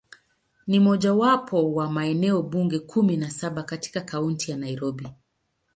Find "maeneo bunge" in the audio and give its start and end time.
1.91-2.79